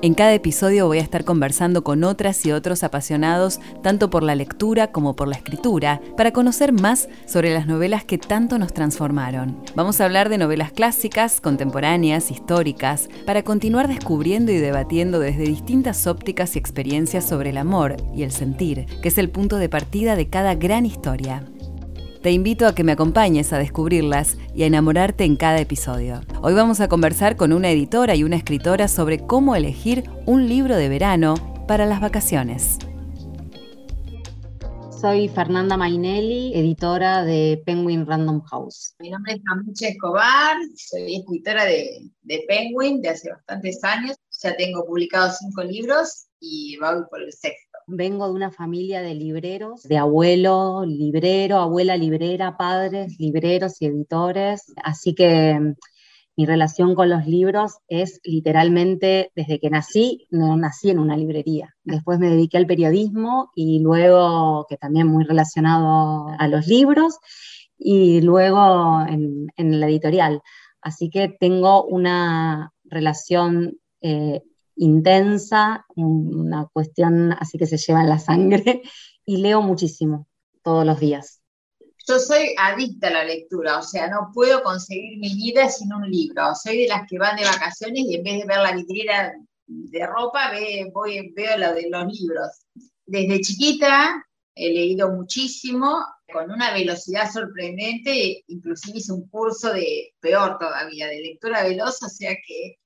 [0.00, 4.36] En cada episodio voy a estar conversando con otras y otros apasionados tanto por la
[4.36, 9.58] lectura como por la escritura para conocer más sobre las novelas que tanto nos transformaron.
[9.74, 16.06] Vamos a hablar de novelas clásicas, contemporáneas, históricas, para continuar descubriendo y debatiendo desde distintas
[16.06, 20.14] ópticas y experiencias sobre el amor y el sentir, que es el punto de partida
[20.14, 21.42] de cada gran historia.
[22.28, 26.20] Te invito a que me acompañes a descubrirlas y a enamorarte en cada episodio.
[26.42, 30.76] Hoy vamos a conversar con una editora y una escritora sobre cómo elegir un libro
[30.76, 32.76] de verano para las vacaciones.
[35.00, 38.94] Soy Fernanda Mainelli, editora de Penguin Random House.
[38.98, 44.18] Mi nombre es Camucha Escobar, soy escritora de, de Penguin de hace bastantes años.
[44.42, 47.67] Ya tengo publicados cinco libros y voy por el sexto.
[47.90, 54.72] Vengo de una familia de libreros, de abuelo librero, abuela librera, padres libreros y editores,
[54.84, 55.74] así que mm,
[56.36, 61.74] mi relación con los libros es literalmente desde que nací, no nací en una librería.
[61.82, 67.18] Después me dediqué al periodismo y luego, que también muy relacionado a los libros,
[67.78, 70.42] y luego en, la editorial.
[70.82, 74.42] Así que tengo una relación eh,
[74.78, 78.82] intensa, una cuestión así que se lleva en la sangre,
[79.24, 80.26] y leo muchísimo
[80.62, 81.40] todos los días.
[82.06, 86.10] Yo soy adicta a la lectura, o sea, no puedo conseguir mi vida sin un
[86.10, 86.54] libro.
[86.54, 89.34] Soy de las que van de vacaciones y en vez de ver la vidriera
[89.66, 90.50] de ropa,
[90.94, 92.48] voy, veo lo de los libros.
[93.04, 100.58] Desde chiquita he leído muchísimo, con una velocidad sorprendente, inclusive hice un curso de, peor
[100.58, 102.76] todavía, de lectura veloz, o sea que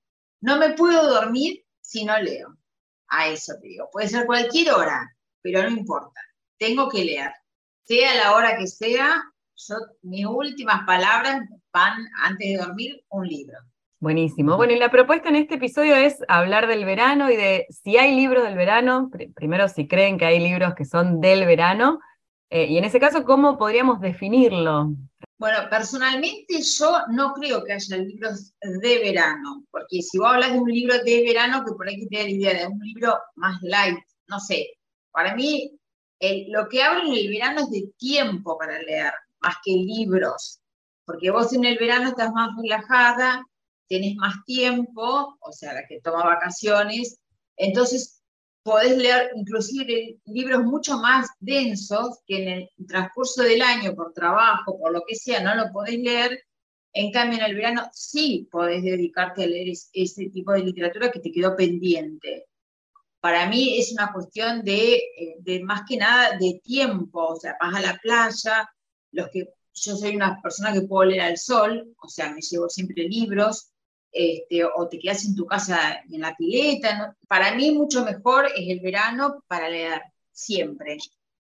[0.41, 2.57] no me puedo dormir si no leo.
[3.09, 3.91] A eso te digo.
[3.93, 6.21] Puede ser cualquier hora, pero no importa.
[6.59, 7.33] Tengo que leer.
[7.85, 9.23] Sea la hora que sea,
[10.03, 11.43] mis últimas palabras
[11.73, 13.59] van antes de dormir un libro.
[14.01, 14.57] Buenísimo.
[14.57, 18.17] Bueno, y la propuesta en este episodio es hablar del verano y de si hay
[18.17, 22.01] libros del verano, primero si creen que hay libros que son del verano,
[22.51, 24.91] eh, y en ese caso, ¿cómo podríamos definirlo?
[25.43, 30.61] Bueno, personalmente yo no creo que haya libros de verano, porque si vos hablas de
[30.61, 33.61] un libro de verano, que por ahí te da la idea de un libro más
[33.63, 33.99] light,
[34.29, 34.69] no sé.
[35.11, 35.77] Para mí,
[36.47, 40.61] lo que hablo en el verano es de tiempo para leer, más que libros,
[41.05, 43.45] porque vos en el verano estás más relajada,
[43.89, 47.19] tenés más tiempo, o sea, la que toma vacaciones,
[47.57, 48.22] entonces
[48.63, 54.79] podés leer inclusive libros mucho más densos que en el transcurso del año, por trabajo,
[54.79, 56.41] por lo que sea, no lo podés leer.
[56.93, 61.21] En cambio, en el verano sí podés dedicarte a leer ese tipo de literatura que
[61.21, 62.47] te quedó pendiente.
[63.21, 67.57] Para mí es una cuestión de, eh, de más que nada de tiempo, o sea,
[67.61, 68.69] vas a la playa,
[69.13, 72.69] los que yo soy una persona que puedo leer al sol, o sea, me llevo
[72.69, 73.72] siempre libros,
[74.13, 77.17] este, o te quedas en tu casa en la pileta.
[77.27, 80.99] Para mí mucho mejor es el verano para leer, siempre.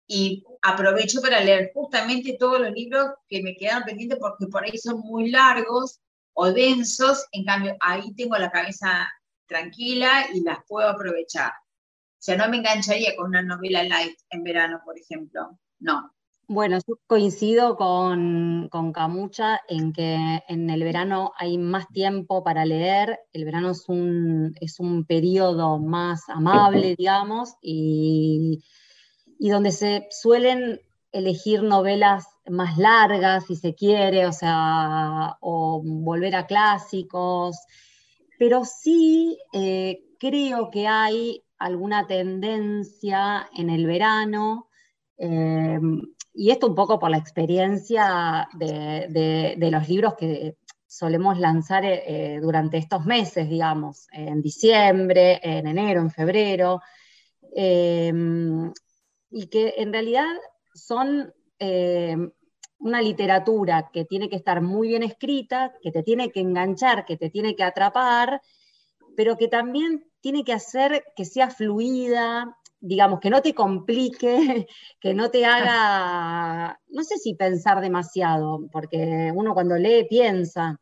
[0.08, 4.78] Y aprovecho para leer justamente todos los libros que me quedan pendientes porque por ahí
[4.78, 6.00] son muy largos
[6.34, 9.10] o densos, en cambio ahí tengo la cabeza
[9.48, 11.52] tranquila y las puedo aprovechar.
[11.52, 15.58] O sea, no me engancharía con una novela light en verano, por ejemplo.
[15.80, 16.12] No.
[16.48, 23.20] Bueno, yo coincido con, Camucha en que en el verano hay más tiempo para leer,
[23.34, 28.64] el verano es un, es un periodo más amable, digamos, y,
[29.40, 36.46] donde se suelen elegir novelas más largas, si se quiere, o sea, o volver a
[36.46, 37.58] clásicos,
[38.38, 44.70] pero sí eh, creo que hay alguna tendencia en el verano.
[45.18, 45.80] Eh,
[46.36, 52.40] y esto un poco por la experiencia de, los libros que solemos lanzar eh, eh,
[52.42, 56.82] durante estos meses, digamos, en diciembre, en enero, en febrero,
[57.56, 58.72] em,
[59.32, 60.28] y que en realidad
[60.74, 62.32] son em,
[62.80, 67.18] una literatura que tiene que estar muy bien escrita, que te tiene que enganchar, que
[67.18, 68.42] te tiene que atrapar,
[69.16, 74.68] pero que también tiene que hacer que sea fluida, digamos, que no te complique,
[75.00, 80.80] que no te haga, no sé si pensar demasiado, porque uno cuando lee piensa,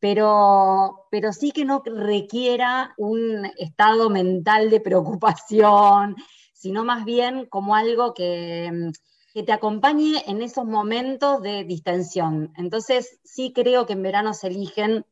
[0.00, 6.16] pero, pero sí que no requiera un estado mental de preocupación,
[6.54, 8.90] sino más bien como algo que,
[9.34, 12.52] que te acompañe en esos momentos de distensión.
[12.56, 15.04] Entonces, sí creo que en verano se eligen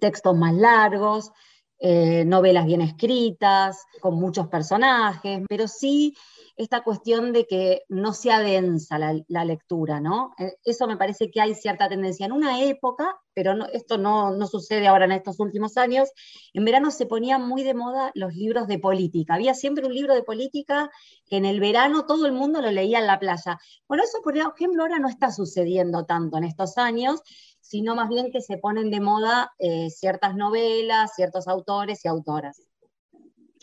[0.00, 1.32] textos más largos,
[1.78, 6.14] eh, novelas bien escritas, con muchos personajes, pero sí
[6.56, 10.34] esta cuestión de que no sea densa la, lectura, ¿no?
[10.38, 12.26] Eh, eso me parece que hay cierta tendencia.
[12.26, 16.10] En una época, pero esto no, no, sucede ahora en estos últimos años,
[16.52, 19.34] en verano se ponían muy de moda los libros de política.
[19.34, 20.90] Había siempre un libro de política
[21.26, 23.58] que en el verano todo el mundo lo leía en la playa.
[23.88, 27.20] Bueno, eso, por ejemplo, ahora no está sucediendo tanto en estos años,
[27.74, 32.62] sino más bien que se ponen de moda eh, ciertas novelas, ciertos autores y autoras.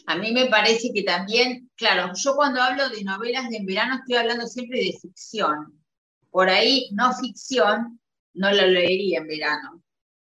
[0.06, 4.16] A mí me parece que también, claro, yo cuando hablo de novelas de verano estoy
[4.16, 5.82] hablando siempre de ficción.
[6.30, 8.02] Por ahí, no ficción,
[8.34, 9.82] no lo leería en verano,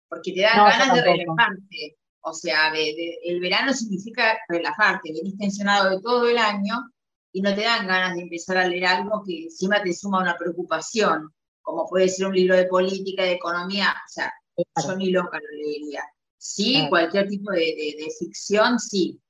[0.09, 1.97] porque te dan ganas de relajarte.
[2.19, 6.75] O sea, el verano significa relajarte, venís tensionado de todo el año
[7.31, 10.35] y no te dan ganas de empezar a leer algo que encima te suma una
[10.35, 11.33] preocupación,
[11.69, 13.89] como puede ser un libro de política, de economía.
[13.92, 16.04] O sea, yo ni loca lo leería.
[16.38, 19.21] Sí, cualquier tipo de, de ficción, sí,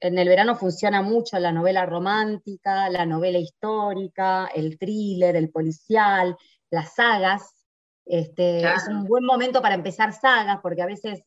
[0.00, 6.36] en el verano funciona mucho la novela romántica, la novela histórica, el thriller, el policial,
[6.70, 7.66] las sagas.
[8.04, 11.22] Este, Es un buen momento para empezar sagas, porque a veces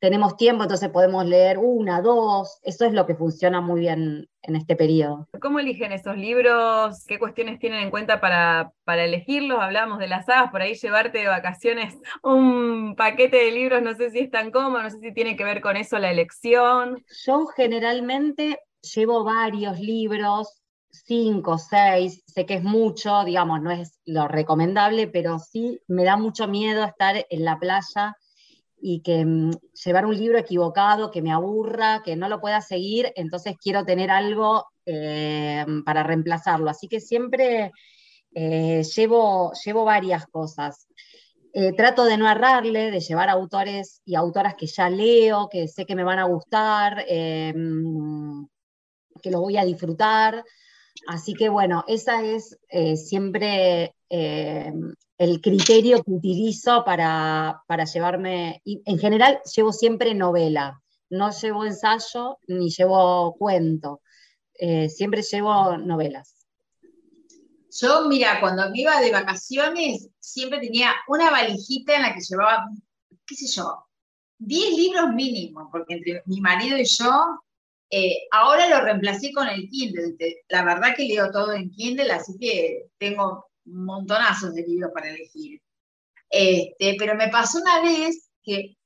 [0.00, 2.58] tenemos tiempo, entonces podemos leer una, dos.
[2.62, 5.28] Eso es lo que funciona muy bien en este periodo.
[5.40, 7.04] ¿Cómo eligen esos libros?
[7.06, 9.60] ¿Qué cuestiones tienen en cuenta para, para elegirlos?
[9.60, 14.10] Hablamos de las sagas, por ahí llevarte de vacaciones un paquete de libros, no sé
[14.10, 17.04] si es tan cómodo, no sé si tiene que ver con eso la elección.
[17.26, 18.58] Yo generalmente
[18.94, 25.38] llevo varios libros, cinco, seis, sé que es mucho, digamos, no es lo recomendable, pero
[25.38, 28.16] sí me da mucho miedo estar en la playa
[28.80, 29.52] y que mm,
[29.84, 34.10] llevar un libro equivocado, que me aburra, que no lo pueda seguir, entonces quiero tener
[34.10, 36.70] algo eh, para reemplazarlo.
[36.70, 37.72] Así que siempre
[38.34, 40.88] eh, llevo, llevo varias cosas.
[41.52, 45.84] Eh, trato de no errarle, de llevar autores y autoras que ya leo, que sé
[45.84, 47.04] que me van a gustar,
[47.54, 48.46] mm,
[49.22, 50.44] que lo voy a disfrutar.
[51.06, 52.58] Así que bueno, esa es
[52.94, 53.94] siempre
[55.20, 57.62] el criterio que utilizo para,
[57.92, 60.80] llevarme, en general llevo siempre novela,
[61.10, 64.00] no llevo ensayo ni llevo cuento,
[64.54, 66.36] eh, siempre llevo novelas.
[67.70, 72.70] Yo, mira, cuando me iba de vacaciones, siempre tenía una valijita en la que llevaba,
[73.26, 73.84] qué sé yo,
[74.38, 77.42] 10 libros mínimos, porque entre mi marido y yo,
[77.90, 80.16] eh, ahora lo reemplacé con el Kindle.
[80.48, 85.60] La verdad que leo todo en Kindle, así que tengo montonazos de libros para elegir.
[86.30, 88.76] Este, pero me pasó una vez que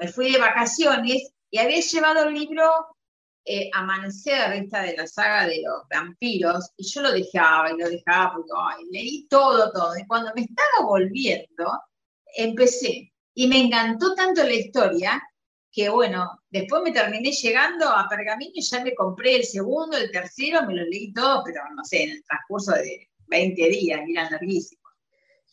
[0.00, 2.64] me fui de vacaciones y había llevado el libro
[3.44, 7.88] eh, Amanecer, esta de la saga de los vampiros, y yo lo dejaba y lo
[7.88, 8.52] dejaba porque
[8.90, 9.96] leí todo, todo.
[9.96, 11.70] Y cuando me estaba volviendo,
[12.36, 13.12] empecé.
[13.34, 15.22] Y me encantó tanto la historia
[15.70, 20.10] que, bueno, después me terminé llegando a Pergamino y ya me compré el segundo, el
[20.10, 24.30] tercero, me lo leí todo, pero no sé, en el transcurso de 20 días, eran
[24.30, 24.88] larguísimos.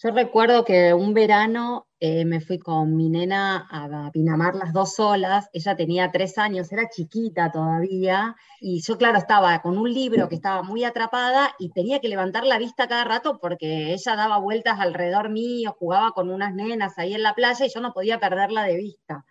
[0.04, 4.96] Yo recuerdo que un verano eh, me fui con mi nena a Pinamar las dos
[4.96, 10.28] solas, ella tenía tres años, era chiquita todavía, y yo claro estaba con un libro
[10.28, 14.38] que estaba muy atrapada y tenía que levantar la vista cada rato porque ella daba
[14.38, 18.20] vueltas alrededor mío, jugaba con unas nenas ahí en la playa y yo no podía
[18.20, 19.26] perderla de vista.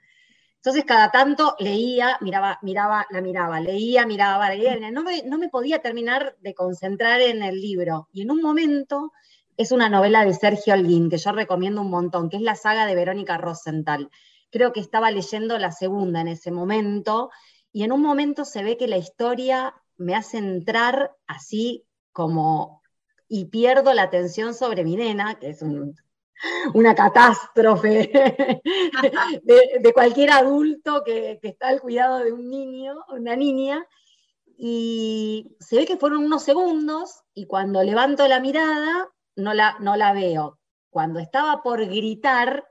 [0.64, 5.50] Entonces cada tanto leía, miraba, miraba, la miraba, leía, miraba, leía, no me, no me
[5.50, 8.08] podía terminar de concentrar en el libro.
[8.14, 9.12] Y en un momento
[9.58, 12.86] es una novela de Sergio Holguín, que yo recomiendo un montón, que es la saga
[12.86, 14.08] de Verónica Rosenthal.
[14.50, 17.30] Creo que estaba leyendo la segunda en ese momento,
[17.70, 22.80] y en un momento se ve que la historia me hace entrar así como,
[23.28, 25.94] y pierdo la atención sobre mi nena, que es un
[26.74, 28.10] una catástrofe
[29.42, 33.86] de, cualquier adulto que, está al cuidado de un niño, una niña,
[34.56, 39.96] y se ve que fueron unos segundos y cuando levanto la mirada no la, no
[39.96, 40.58] la veo.
[40.90, 42.64] Cuando estaba por gritar,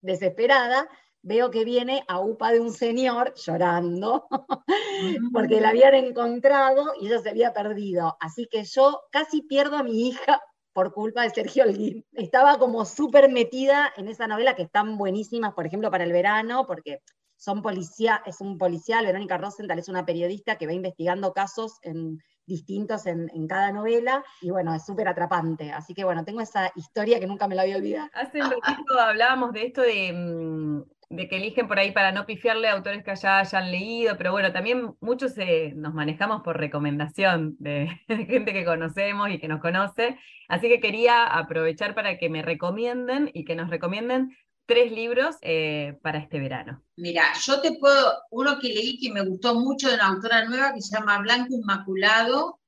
[0.00, 0.88] desesperada,
[1.22, 4.28] veo que viene a upa de un señor llorando
[5.32, 8.16] porque la habían encontrado y ella se había perdido.
[8.20, 10.40] Así que yo casi pierdo a mi hija
[10.74, 12.04] por culpa de Sergio Holguín.
[12.12, 16.66] Estaba como súper metida en esa novela que están buenísimas, por ejemplo, para el verano,
[16.66, 17.00] porque
[17.36, 22.18] son policía, es un policial, Verónica Rosenthal es una periodista que va investigando casos en,
[22.46, 25.72] distintos en, cada novela, y bueno, es súper atrapante.
[25.72, 28.08] Así que bueno, tengo esa historia que nunca me la había olvidado.
[28.12, 30.82] Hace un ratito hablábamos de esto de, mm,
[31.16, 34.32] de, que eligen por ahí para no pifiarle a autores que ya hayan leído, pero
[34.32, 35.34] bueno, también muchos
[35.74, 40.18] nos manejamos por recomendación de, gente que conocemos y que nos conoce.
[40.48, 45.98] Así que quería aprovechar para que me recomienden y que nos recomienden tres libros eh,
[46.02, 46.82] para este verano.
[46.96, 50.72] Mira, yo te puedo, uno que leí que me gustó mucho de una autora nueva
[50.74, 52.60] que se llama Blanco Inmaculado,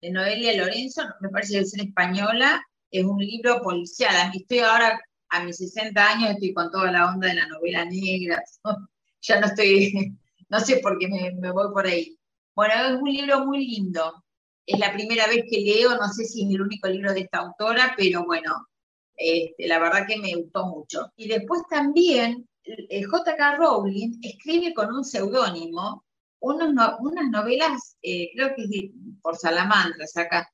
[0.00, 4.30] de Noelia Lorenzo, me parece que es española, es un libro policial.
[4.34, 5.00] Estoy ahora,
[5.32, 8.42] a mis 60 años, estoy con toda la onda de la novela negra,
[9.22, 10.16] ya no estoy,
[10.48, 12.16] no sé por qué me, voy por ahí.
[12.54, 14.24] Bueno, es un libro muy lindo.
[14.66, 17.38] Es la primera vez que leo, no sé si es el único libro de esta
[17.38, 18.68] autora, pero bueno,
[19.16, 21.10] este, la verdad que me gustó mucho.
[21.16, 23.56] Y después también eh, J.K.
[23.56, 26.04] Rowling escribe con un seudónimo
[26.42, 28.90] unas novelas, eh, creo que es
[29.22, 30.52] por Salamandras acá,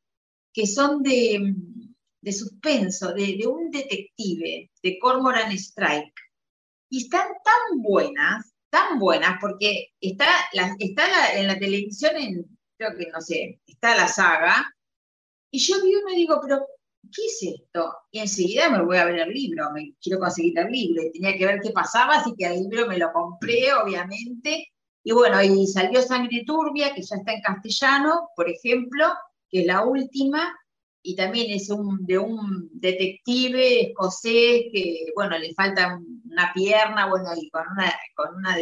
[0.52, 1.54] que son de,
[2.20, 6.14] de suspenso, de, un detective, de Cormoran Strike.
[6.90, 10.26] Y están tan buenas, tan buenas, porque está,
[10.78, 12.12] está en la televisión,
[12.76, 14.74] creo que no sé, está la saga,
[15.50, 16.66] y yo vi uno y digo, pero
[17.02, 17.94] ¿qué es esto?
[18.10, 21.36] Y enseguida me voy a ver el libro, me quiero conseguir el libro, y tenía
[21.36, 24.68] que ver qué pasaba, así que el libro me lo compré, obviamente.
[25.02, 29.06] Y bueno, y salió Sangre Turbia, que ya está en castellano, por ejemplo,
[29.48, 30.54] que es la última,
[31.08, 35.98] y también es un, de un detective escocés que, bueno, le falta
[36.30, 38.58] una pierna, bueno, y con una, con una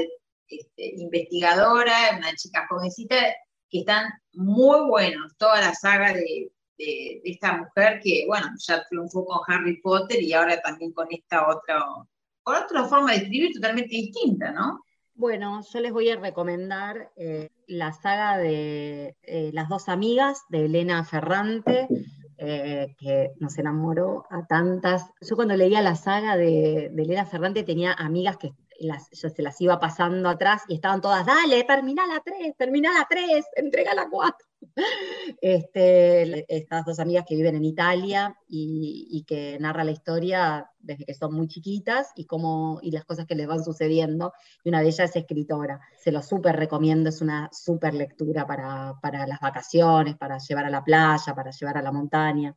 [0.47, 3.17] este, investigadora, una chica jovencita,
[3.69, 9.25] que están muy buenos, toda la saga de, de, esta mujer que, bueno, ya triunfó
[9.25, 11.85] con Harry Potter y ahora también con esta otra,
[12.45, 14.85] con otra forma de escribir totalmente distinta, ¿no?
[15.19, 20.67] Bueno, yo les voy a recomendar eh, la saga de eh, Las dos amigas de
[20.67, 21.89] Elena Ferrante,
[22.39, 25.11] eh, que nos enamoró a tantas.
[25.21, 29.61] Yo cuando leía la saga de, de Elena Ferrante tenía amigas que yo se las
[29.61, 34.09] iba pasando atrás y estaban todas, dale, termina la 3, termina la 3, entrega la
[34.09, 34.47] 4.
[35.41, 41.15] Este, estas dos amigas que viven en Italia y, que narra la historia desde que
[41.15, 42.27] son muy chiquitas y,
[42.83, 44.33] y las cosas que les van sucediendo.
[44.65, 45.81] Y una de ellas es escritora.
[45.99, 50.71] Se lo súper recomiendo, es una súper lectura para, para las vacaciones, para llevar a
[50.71, 52.55] la playa, para llevar a la montaña.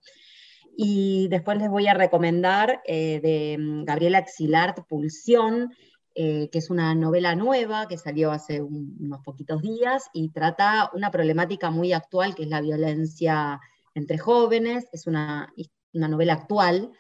[0.82, 5.74] Y después les voy a recomendar eh, de mm, Gabriela Xilart, Pulsión,
[6.22, 11.12] eh, que es una novela nueva que salió hace unos poquitos días y trata una
[11.12, 13.62] problemática muy actual que es la violencia
[13.96, 14.90] entre jóvenes.
[14.92, 15.54] Es una,
[15.94, 16.92] novela actual,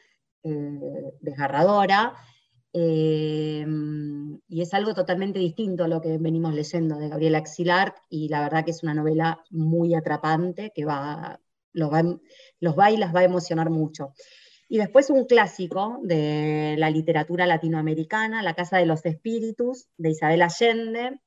[0.41, 0.79] eh,
[1.19, 2.13] desgarradora,
[2.71, 3.65] eh,
[4.47, 8.43] y es algo totalmente distinto a lo que venimos leyendo de Gabriela Xilart, y la
[8.43, 11.41] verdad que es una novela muy atrapante que va,
[11.73, 12.03] los, va,
[12.61, 14.13] los va y las va a emocionar mucho.
[14.71, 20.43] Y después un clásico de la literatura latinoamericana, La Casa de los Espíritus, de Isabel
[20.43, 21.19] Allende,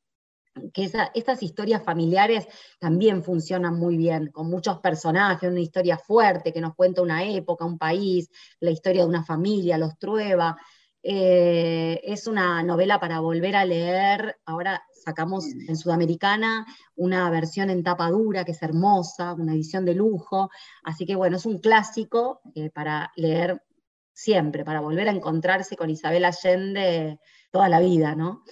[0.72, 2.46] que estas historias familiares
[2.78, 7.64] también funcionan muy bien, con muchos personajes, una historia fuerte que nos cuenta una época,
[7.64, 8.30] un país,
[8.60, 10.56] la historia de una familia, los Trueba.
[11.02, 14.36] Eh, es una novela para volver a leer.
[14.44, 19.94] Ahora sacamos en Sudamericana una versión en tapa dura que es hermosa, una edición de
[19.94, 20.50] lujo.
[20.84, 23.62] Así que bueno, es un clásico eh, para leer
[24.12, 27.18] siempre, para volver a encontrarse con Isabel Allende
[27.50, 28.44] toda la vida, ¿no?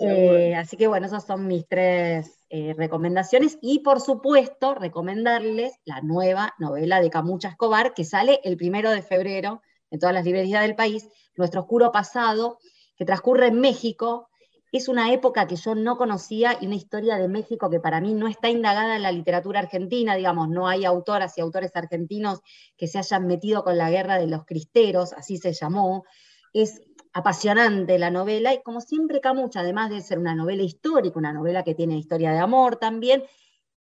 [0.00, 2.36] Eh, así que bueno, esas son mis tres
[2.76, 8.90] recomendaciones y por supuesto recomendarles la nueva novela de Camucha Escobar que sale el primero
[8.90, 12.58] de febrero en todas las librerías del país, Nuestro Oscuro Pasado,
[12.96, 14.28] que transcurre en México.
[14.72, 18.14] Es una época que yo no conocía y una historia de México que para mí
[18.14, 22.40] no está indagada en la literatura argentina, digamos, no hay autoras y autores argentinos
[22.76, 26.04] que se hayan metido con la guerra de los cristeros, así se llamó.
[26.52, 26.82] Es
[27.12, 31.64] apasionante la novela y como siempre Camucha, además de ser una novela histórica, una novela
[31.64, 33.24] que tiene historia de amor también,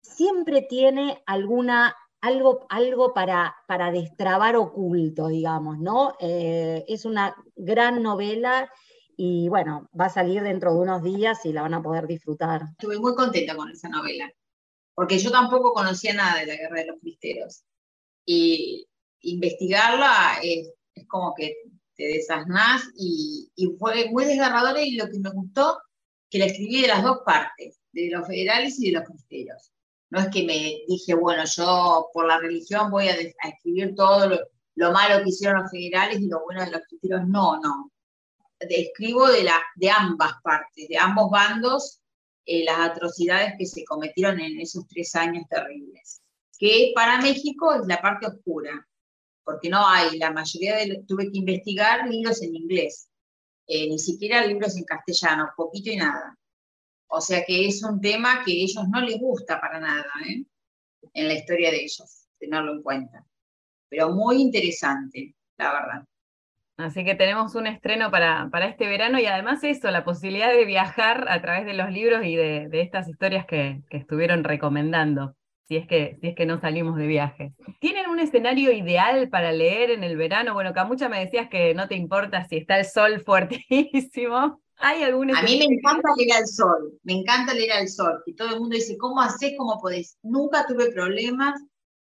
[0.01, 6.15] siempre tiene alguna algo, algo para, para destrabar oculto, digamos, ¿no?
[6.19, 8.69] Eh, es una gran novela
[9.15, 12.61] y bueno, va a salir dentro de unos días y la van a poder disfrutar.
[12.71, 14.31] Estuve muy contenta con esa novela,
[14.93, 17.63] porque yo tampoco conocía nada de la Guerra de los Cristeros.
[18.25, 18.87] Y
[19.21, 20.71] investigarla es,
[21.07, 21.55] como que
[21.95, 25.79] te desasnás y, fue muy desgarradora y lo que me gustó,
[26.29, 29.71] que la escribí de las dos partes, de los federales y de los cristeros.
[30.11, 33.15] No es que me dije, bueno, yo por la religión voy a,
[33.47, 34.27] escribir todo
[34.75, 37.27] lo, malo que hicieron los federales y lo bueno de los cristianos.
[37.27, 37.91] No, no.
[38.59, 41.99] escribo de, la, de ambas partes, de ambos bandos,
[42.45, 46.21] eh, las atrocidades que se cometieron en esos tres años terribles.
[46.57, 48.87] Que para México es la parte oscura,
[49.43, 53.07] porque no hay, la mayoría de, tuve que investigar libros en inglés,
[53.67, 56.38] eh, ni siquiera libros en castellano, poquito y nada.
[57.09, 60.43] O sea que es un tema que a ellos no les gusta para nada, ¿eh?
[61.13, 63.25] en la historia de ellos, tenerlo en cuenta.
[63.89, 66.03] Pero muy interesante, la verdad.
[66.77, 70.63] Así que tenemos un estreno para, para, este verano y además eso, la posibilidad de
[70.63, 75.35] viajar a través de los libros y de, estas historias que, estuvieron recomendando,
[75.67, 77.53] si es, que, si es que no salimos de viaje.
[77.81, 80.53] ¿Tienen un escenario ideal para leer en el verano?
[80.53, 84.61] Bueno, Camucha me decías que no te importa si está el sol fuertísimo.
[84.79, 88.23] ¿Hay algún A mí me encanta leer al sol, me encanta leer al sol.
[88.25, 89.53] Y todo el mundo dice, ¿cómo haces?
[89.57, 90.17] ¿Cómo podés?
[90.23, 91.61] Nunca tuve problemas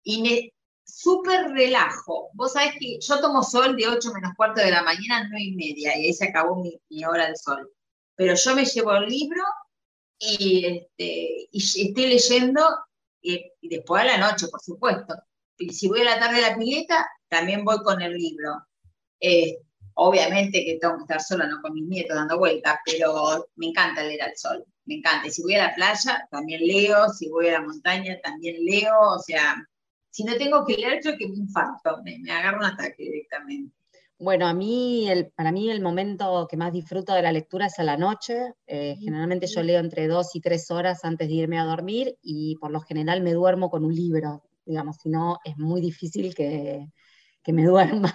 [0.03, 0.53] y me,
[0.89, 2.31] súper relajo.
[2.35, 5.45] Vos sabés que yo tomo sol de 8 menos cuarto de la mañana a 9
[5.45, 7.71] y media, y ahí se acabó mi, hora del sol.
[8.17, 9.43] Pero yo me llevo el libro
[10.19, 12.63] y, este, y estoy leyendo,
[13.21, 15.15] y, después a la noche, por supuesto.
[15.59, 18.67] Y si voy a la tarde a la pileta, también voy con el libro.
[19.21, 19.59] Eh,
[20.01, 24.05] obviamente que tengo que estar sola, no con mis nietos dando vueltas, pero me encanta
[24.05, 25.27] leer al sol, me encanta.
[25.27, 28.95] Y si voy a la playa, también leo, si voy a la montaña, también leo,
[29.01, 29.57] o sea,
[30.11, 33.75] si no tengo que leer, yo que me infarto, me, me agarro un ataque directamente.
[34.21, 37.79] Bueno, a mí, el, para mí el momento que más disfruto de la lectura es
[37.79, 38.55] a la noche.
[38.67, 42.57] Eh, generalmente yo leo entre dos y tres horas antes de irme a dormir y
[42.57, 46.87] por lo general me duermo con un libro, digamos, si no es muy difícil que,
[47.43, 48.15] que me duerma.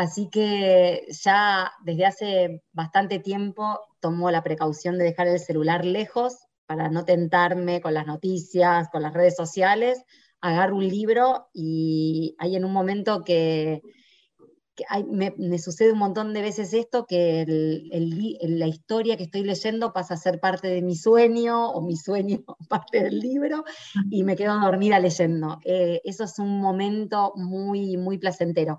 [0.00, 6.38] Así que ya desde hace bastante tiempo tomo la precaución de dejar el celular lejos
[6.64, 10.02] para no tentarme con las noticias, con las redes sociales,
[10.40, 13.82] agarro un libro y hay en un momento que,
[15.06, 17.44] me, sucede un montón de veces esto, que
[18.40, 22.42] la historia que estoy leyendo pasa a ser parte de mi sueño o mi sueño
[22.70, 23.64] parte del libro
[24.10, 25.58] y me quedo dormida leyendo.
[25.62, 28.78] Eh, eso es un momento muy, muy placentero.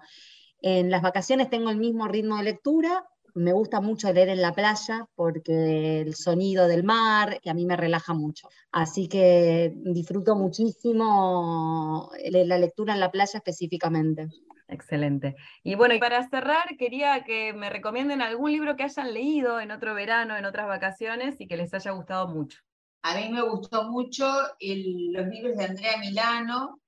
[0.62, 3.03] En las vacaciones tengo el mismo ritmo de lectura,
[3.34, 7.65] me gusta mucho leer en la playa porque el sonido del mar, que a mí
[7.65, 8.50] me relaja mucho.
[8.72, 14.28] Así que disfruto muchísimo la lectura en la playa específicamente.
[14.67, 15.36] Excelente.
[15.63, 19.71] Y bueno, y para cerrar, quería que me recomienden algún libro que hayan leído en
[19.71, 22.60] otro verano, en otras vacaciones y que les haya gustado mucho.
[23.04, 24.26] A mí me gustó mucho
[24.60, 26.80] los libros de Andrea Milano,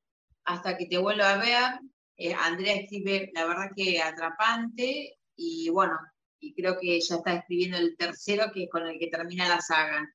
[0.46, 1.80] Hasta que te vuelva a ver.
[2.24, 5.92] Eh, Andrea escribe, la verdad que atrapante, y bueno,
[6.40, 9.60] y creo que ya está escribiendo el tercero, que es con el que termina la
[9.60, 10.10] saga.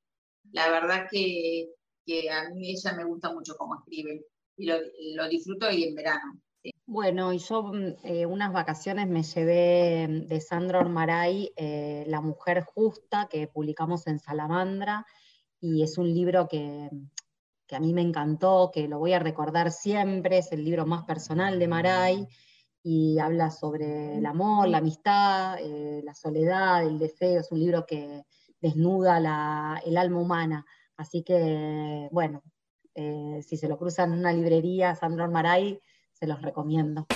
[0.52, 1.68] La verdad que,
[2.06, 4.24] que a mí ella me gusta mucho cómo escribe
[4.56, 4.76] y lo,
[5.16, 6.40] lo disfruto y en verano.
[6.86, 12.62] Bueno, y yo mm, eh, unas vacaciones me llevé de Sandra Ormaray, eh, La Mujer
[12.62, 15.04] Justa, que publicamos en Salamandra,
[15.60, 16.88] y es un libro que,
[17.68, 21.04] que, a mí me encantó, que lo voy a recordar siempre, es el libro más
[21.04, 22.26] personal de Maray,
[22.82, 27.40] y habla sobre el amor, la amistad, eh, la soledad, el deseo.
[27.40, 28.24] Es un libro que
[28.60, 29.18] desnuda
[29.84, 30.64] el alma humana.
[30.96, 32.42] Así que, bueno,
[32.94, 35.80] eh, si se lo cruzan en una librería, Sandro Maray,
[36.12, 37.06] se los recomiendo.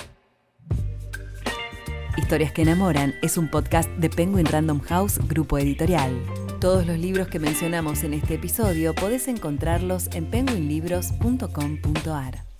[2.17, 6.42] Historias que enamoran es un podcast de Penguin Random House, grupo editorial.
[6.63, 12.52] Todos los libros que mencionamos en este episodio podés encontrarlos en penguinlibros.com.ar.